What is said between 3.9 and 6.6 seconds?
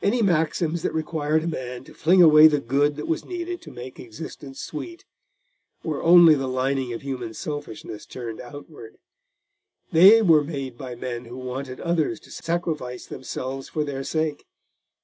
existence sweet, were only the